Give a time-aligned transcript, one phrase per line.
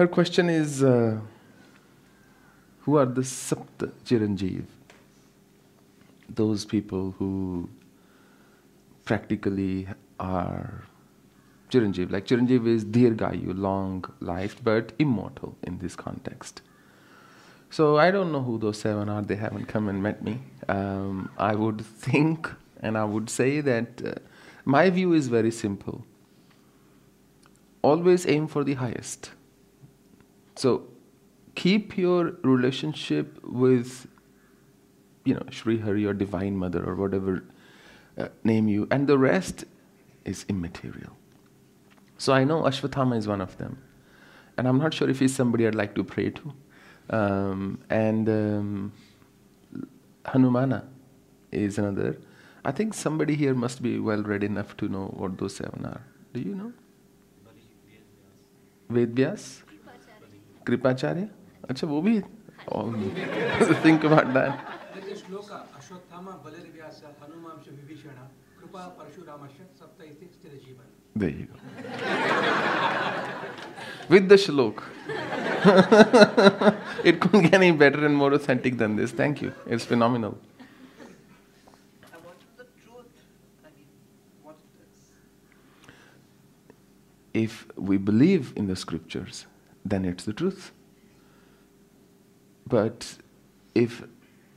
[0.00, 1.20] her question is uh,
[2.84, 4.64] Who are the Sapta Chiranjeev?
[6.26, 7.68] Those people who
[9.04, 9.88] practically
[10.18, 10.84] are
[11.70, 12.10] Chiranjeev.
[12.10, 16.62] Like Chiranjeev is Dirgayu, long life, but immortal in this context.
[17.68, 19.20] So I don't know who those seven are.
[19.20, 20.38] They haven't come and met me.
[20.68, 24.14] Um, I would think and I would say that uh,
[24.64, 26.06] my view is very simple.
[27.82, 29.32] Always aim for the highest.
[30.60, 30.88] So
[31.54, 34.06] keep your relationship with,
[35.24, 37.44] you know, Sri Hari or Divine Mother or whatever
[38.18, 39.64] uh, name you, and the rest
[40.26, 41.16] is immaterial.
[42.18, 43.78] So I know Ashwatthama is one of them.
[44.58, 46.52] And I'm not sure if he's somebody I'd like to pray to.
[47.08, 48.92] Um, and um,
[50.26, 50.84] Hanumana
[51.50, 52.18] is another.
[52.66, 56.04] I think somebody here must be well read enough to know what those seven are.
[56.34, 56.72] Do you know?
[58.90, 59.16] Ved
[60.70, 60.80] Vyas?
[60.80, 61.28] Kripacharya?
[61.68, 62.24] Acha, wo bhi?
[62.68, 62.92] Oh,
[63.82, 64.58] think about that.
[64.94, 68.28] There is shloka Ashwatthama Balarivyasa Hanumamsha Vibhishana
[68.60, 70.88] Krupa Parashuramashya Sapta iti Stirajivan.
[71.16, 71.54] There you go.
[74.08, 74.82] With the shlok.
[77.04, 79.10] it couldn't get any better and more authentic than this.
[79.12, 79.52] Thank you.
[79.66, 80.38] It's phenomenal.
[82.12, 83.06] And what is the truth?
[83.64, 83.86] I mean,
[84.42, 85.10] what is
[87.34, 89.46] If we believe in the scriptures,
[89.84, 90.72] then it's the truth.
[92.66, 93.16] But
[93.74, 94.02] if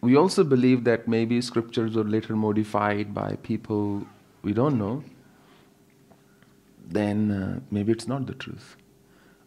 [0.00, 4.06] we also believe that maybe scriptures were later modified by people
[4.42, 5.04] we don't know,
[6.84, 8.76] then uh, maybe it's not the truth.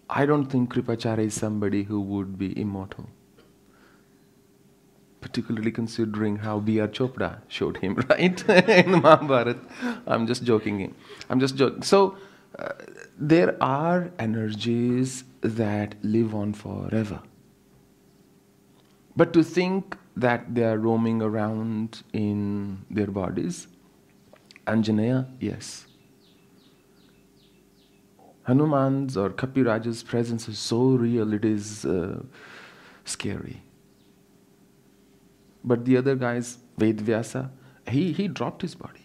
[0.09, 3.09] I don't think Kripacharya is somebody who would be immortal.
[5.19, 6.87] Particularly considering how B.R.
[6.87, 8.49] Chopra showed him, right?
[8.49, 9.59] in Mahabharata.
[10.05, 10.93] I'm just joking.
[11.29, 11.81] I'm just joking.
[11.81, 12.17] So,
[12.57, 12.69] uh,
[13.17, 17.21] there are energies that live on forever.
[19.15, 23.67] But to think that they are roaming around in their bodies,
[24.67, 25.85] Anjaneya, yes.
[28.43, 32.21] Hanuman's or Kapiraja's presence is so real, it is uh,
[33.03, 33.61] scary.
[35.63, 37.49] But the other guys, Vedvyasa,
[37.87, 39.01] he, he dropped his body.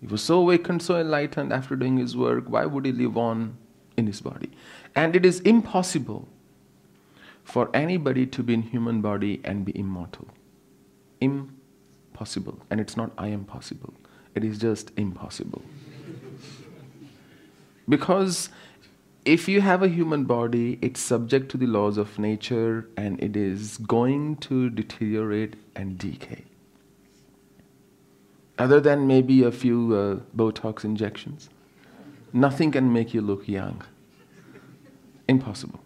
[0.00, 2.44] He was so awakened, so enlightened after doing his work.
[2.48, 3.58] Why would he live on
[3.96, 4.50] in his body?
[4.94, 6.28] And it is impossible
[7.44, 10.28] for anybody to be in human body and be immortal.
[11.20, 12.60] Impossible.
[12.70, 13.94] And it's not I am possible.
[14.34, 15.62] It is just impossible.
[17.88, 18.50] Because
[19.24, 23.36] if you have a human body, it's subject to the laws of nature and it
[23.36, 26.44] is going to deteriorate and decay.
[28.58, 31.50] Other than maybe a few uh, Botox injections,
[32.32, 33.82] nothing can make you look young.
[35.28, 35.80] Impossible.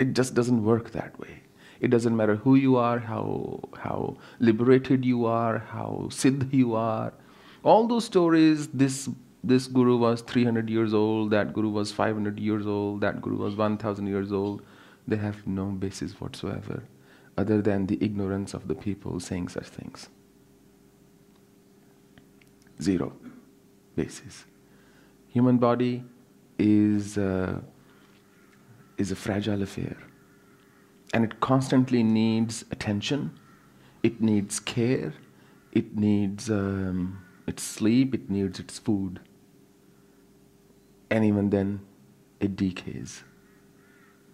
[0.00, 1.42] It just doesn't work that way.
[1.80, 7.12] It doesn't matter who you are, how, how liberated you are, how siddh you are.
[7.62, 9.08] All those stories, this,
[9.44, 13.56] this guru was 300 years old, that guru was 500 years old, that guru was
[13.56, 14.62] 1000 years old,
[15.06, 16.82] they have no basis whatsoever
[17.36, 20.08] other than the ignorance of the people saying such things.
[22.80, 23.12] Zero
[23.94, 24.44] basis.
[25.36, 25.94] Human body
[26.58, 27.18] is.
[27.18, 27.60] Uh,
[28.96, 29.96] is a fragile affair.
[31.12, 33.38] And it constantly needs attention,
[34.02, 35.14] it needs care,
[35.72, 39.20] it needs um, its sleep, it needs its food.
[41.10, 41.80] And even then,
[42.40, 43.22] it decays.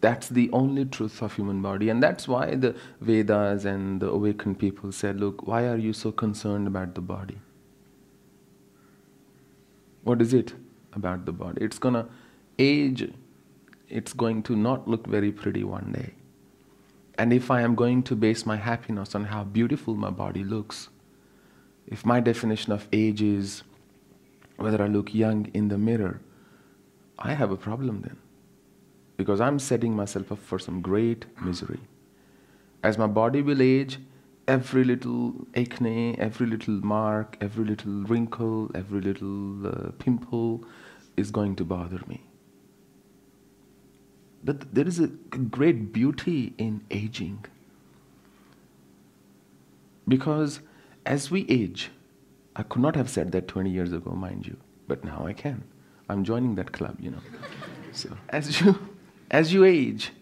[0.01, 1.89] That's the only truth of human body.
[1.89, 6.11] And that's why the Vedas and the awakened people said, look, why are you so
[6.11, 7.39] concerned about the body?
[10.03, 10.55] What is it
[10.93, 11.65] about the body?
[11.65, 12.09] It's gonna
[12.59, 13.11] age
[13.93, 16.15] it's going to not look very pretty one day.
[17.19, 20.89] And if I am going to base my happiness on how beautiful my body looks,
[21.87, 23.63] if my definition of age is
[24.57, 26.23] whether I look young in the mirror,
[27.19, 28.17] I have a problem then.
[29.19, 31.81] Because I'm setting myself up for some great misery.
[32.83, 33.99] As my body will age,
[34.49, 40.65] every little acne, every little mark, every little wrinkle, every little uh, pimple
[41.17, 42.23] is going to bother me.
[44.45, 47.45] But there is a great beauty in aging.
[50.09, 50.61] Because
[51.07, 51.91] as we age,
[52.57, 54.57] I could not have said that 20 years ago, mind you,
[54.89, 55.63] but now I can.
[56.09, 57.23] I'm joining that club, you know.
[57.93, 58.79] so as you
[59.31, 60.13] as you age,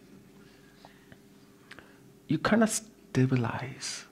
[2.29, 4.05] you kind of stabilize.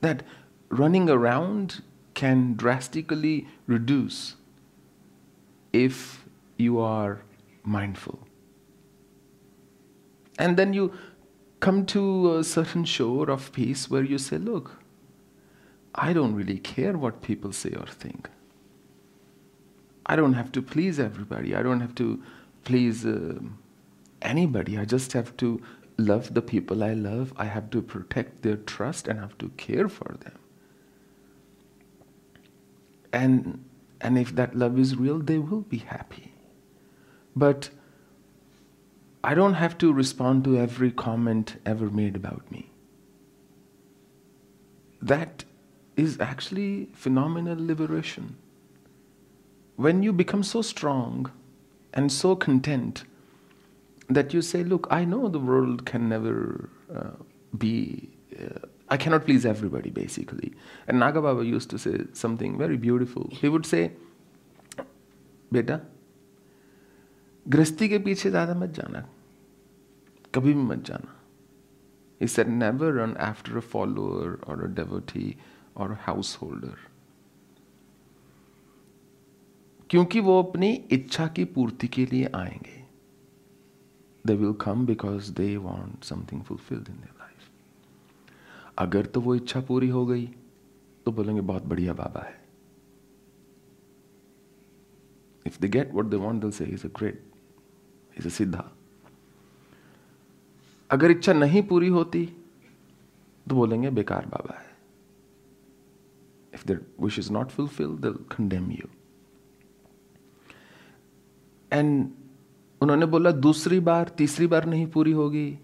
[0.00, 0.22] That
[0.68, 1.82] running around
[2.14, 4.36] can drastically reduce
[5.72, 6.24] if
[6.56, 7.22] you are
[7.62, 8.26] mindful.
[10.38, 10.92] And then you
[11.60, 14.76] come to a certain shore of peace where you say, Look,
[15.94, 18.28] I don't really care what people say or think.
[20.06, 21.54] I don't have to please everybody.
[21.54, 22.22] I don't have to
[22.64, 23.40] please uh,
[24.22, 24.78] anybody.
[24.78, 25.60] I just have to
[25.98, 27.32] love the people I love.
[27.36, 30.38] I have to protect their trust and have to care for them.
[33.12, 33.64] And,
[34.00, 36.32] and if that love is real, they will be happy.
[37.34, 37.70] But
[39.24, 42.70] I don't have to respond to every comment ever made about me.
[45.02, 45.44] That
[45.96, 48.36] is actually phenomenal liberation.
[49.76, 51.30] When you become so strong
[51.92, 53.04] and so content
[54.08, 57.10] that you say, Look, I know the world can never uh,
[57.56, 60.52] be, uh, I cannot please everybody, basically.
[60.86, 63.28] And Nagababa used to say something very beautiful.
[63.30, 63.92] He would say,
[65.52, 65.80] Beta,
[67.48, 69.04] गृहस्थी के पीछे ज़्यादा मत जाना
[70.34, 71.14] कभी भी मत जाना
[72.20, 75.36] He said, never run after a follower or a devotee
[75.74, 76.76] or a householder.
[79.90, 82.84] क्योंकि वो अपनी इच्छा की पूर्ति के लिए आएँगे
[84.28, 87.50] they will come because they want something fulfilled in their life
[88.78, 90.26] अगर तो वो इच्छा पूरी हो गई
[91.06, 92.36] तो बोलेंगे, बहुत बढ़िया बाबा है.
[95.46, 97.24] If they get what they want they'll say is a great
[98.18, 98.70] is a siddha
[100.90, 102.24] अगर इच्छा नहीं पूरी होती
[103.46, 104.66] तो बोलेंगे, बेकार बाबा है.
[106.54, 108.88] If their wish is not fulfil they'll condemn you
[111.72, 112.10] and
[112.82, 115.58] उन्होंने बोला, दूसरी बार, तीसरी बार नहीं पूरी होगी।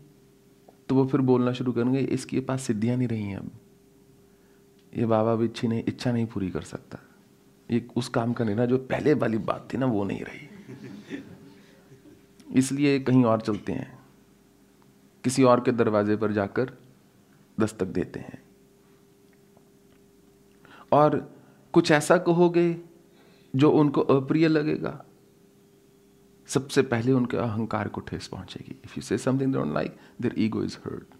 [0.89, 3.51] तो वो फिर बोलना शुरू करेंगे इसके पास सिद्धियाँ नहीं रही हैं अब।
[4.97, 6.99] ये बाबा भी इच्छी नहीं, इच्छा नहीं पूरी कर सकता।
[7.71, 10.49] ये उस काम का नहीं ना जो पहले वाली बात थी ना, वो नहीं रही।
[12.55, 13.99] इसलिए कहीं और चलते हैं।
[15.25, 16.73] किसी और के दरवाजे पर जाकर
[17.61, 18.43] दस्तक देते हैं।
[20.93, 21.37] और
[21.73, 22.77] कुछ ऐसा कहोगे,
[23.57, 25.05] जो उनको अप्रिय लगेगा?
[26.55, 30.63] सबसे पहले उनके अहंकार को ठेस पहुंचेगी। If you say something don't like their ego
[30.65, 31.15] is hurt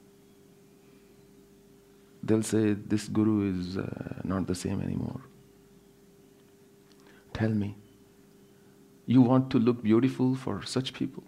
[2.23, 3.79] they'll say this guru is
[4.27, 5.23] not the same any more
[7.41, 7.75] tell me
[9.09, 11.25] you want to look beautiful for such people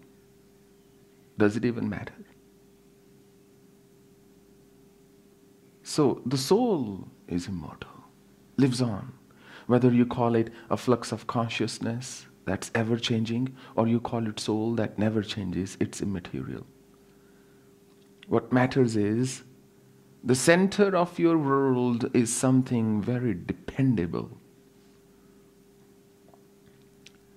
[1.37, 2.23] does it even matter
[5.85, 8.03] so the soul is immortal
[8.57, 9.11] lives on
[9.69, 14.39] whether you call it a flux of consciousness that's ever changing, or you call it
[14.39, 16.65] soul that never changes, it's immaterial.
[18.27, 19.43] What matters is
[20.23, 24.31] the center of your world is something very dependable.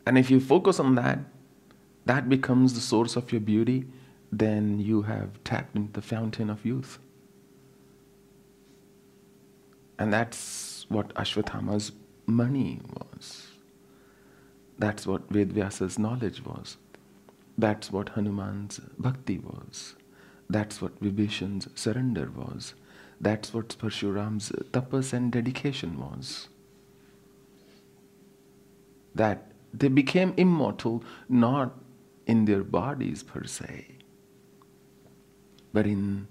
[0.06, 1.18] And if you focus on that,
[2.06, 3.86] that becomes the source of your beauty,
[4.32, 7.00] then you have tapped into the fountain of youth.
[9.98, 11.92] And that's what Ashwatthama's
[12.26, 13.50] mani was.
[14.81, 16.79] That's what Vedvyasa's knowledge was.
[17.59, 19.94] That's what Hanuman's bhakti was.
[20.49, 22.72] That's what Vibhishan's surrender was.
[23.20, 26.49] That's what Parshuram's tapas and dedication was.
[29.15, 31.77] That they became immortal not
[32.27, 33.99] in their bodies per se,
[35.75, 36.27] but in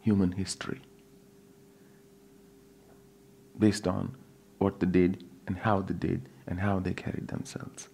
[0.00, 0.80] human history
[3.58, 4.16] based on
[4.56, 7.88] what they did and how they did and how they carried themselves.